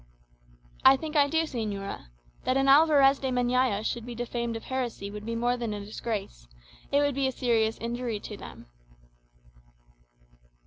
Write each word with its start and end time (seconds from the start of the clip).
"I 0.83 0.97
think 0.97 1.15
I 1.15 1.27
do, 1.27 1.43
señora. 1.43 2.07
That 2.43 2.57
an 2.57 2.67
Alvarez 2.67 3.19
de 3.19 3.29
Meñaya 3.29 3.85
should 3.85 4.03
be 4.03 4.15
defamed 4.15 4.55
of 4.55 4.63
heresy 4.63 5.11
would 5.11 5.27
be 5.27 5.35
more 5.35 5.55
than 5.57 5.75
a 5.75 5.85
disgrace 5.85 6.47
it 6.91 7.01
would 7.01 7.13
be 7.13 7.27
a 7.27 7.31
serious 7.31 7.77
injury 7.77 8.19
to 8.21 8.35
them." 8.35 8.65